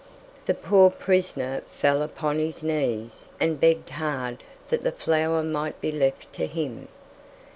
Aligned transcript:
The 0.47 0.55
poor 0.55 0.89
prisoner 0.89 1.61
fell 1.77 2.01
upon 2.01 2.39
his 2.39 2.63
knees 2.63 3.27
and 3.39 3.59
begged 3.59 3.91
hard 3.91 4.41
that 4.69 4.83
the 4.83 4.91
flower 4.91 5.43
might 5.43 5.79
be 5.79 5.91
left 5.91 6.33
to 6.33 6.47
him. 6.47 6.87